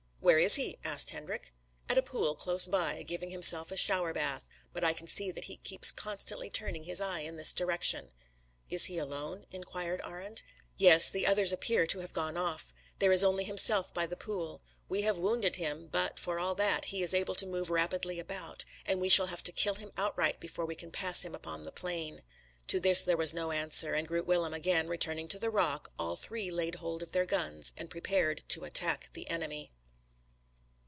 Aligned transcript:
"Where 0.23 0.37
is 0.37 0.53
he?" 0.53 0.77
asked 0.83 1.09
Hendrik. 1.09 1.51
"At 1.89 1.95
the 1.95 2.03
pool 2.03 2.35
close 2.35 2.67
by, 2.67 3.01
giving 3.01 3.31
himself 3.31 3.71
a 3.71 3.75
shower 3.75 4.13
bath; 4.13 4.47
but 4.71 4.83
I 4.83 4.93
can 4.93 5.07
see 5.07 5.31
that 5.31 5.45
he 5.45 5.57
keeps 5.57 5.91
constantly 5.91 6.47
turning 6.49 6.83
his 6.83 7.01
eye 7.01 7.21
in 7.21 7.37
this 7.37 7.51
direction." 7.51 8.11
"Is 8.69 8.85
he 8.85 8.99
alone?" 8.99 9.47
inquired 9.49 9.99
Arend. 10.03 10.43
"Yes; 10.77 11.09
the 11.09 11.25
others 11.25 11.51
appear 11.51 11.87
to 11.87 11.99
have 11.99 12.13
gone 12.13 12.37
off. 12.37 12.71
There 12.99 13.11
is 13.11 13.23
only 13.23 13.45
himself 13.45 13.95
by 13.95 14.05
the 14.05 14.15
pool. 14.15 14.61
We 14.87 15.01
have 15.01 15.17
wounded 15.17 15.55
him; 15.55 15.87
but, 15.87 16.19
for 16.19 16.37
all 16.39 16.53
that, 16.53 16.85
he 16.85 17.01
is 17.01 17.15
able 17.15 17.35
to 17.35 17.47
move 17.47 17.71
rapidly 17.71 18.19
about; 18.19 18.63
and 18.85 19.01
we 19.01 19.09
shall 19.09 19.27
have 19.27 19.41
to 19.43 19.51
kill 19.51 19.75
him 19.75 19.91
outright 19.97 20.39
before 20.39 20.65
we 20.67 20.75
can 20.75 20.91
pass 20.91 21.23
him 21.25 21.33
upon 21.33 21.63
the 21.63 21.71
plain." 21.71 22.21
To 22.67 22.79
this 22.79 23.01
there 23.03 23.17
was 23.17 23.33
no 23.33 23.51
answer, 23.51 23.95
and, 23.95 24.07
Groot 24.07 24.27
Willem 24.27 24.53
again 24.53 24.87
returning 24.87 25.27
to 25.29 25.39
the 25.39 25.49
rock, 25.49 25.91
all 25.97 26.15
three 26.15 26.51
laid 26.51 26.75
hold 26.75 27.01
of 27.01 27.11
their 27.11 27.25
guns, 27.25 27.73
and 27.75 27.89
prepared 27.89 28.43
to 28.49 28.65
attack 28.65 29.09
the 29.13 29.27
enemy. 29.27 29.71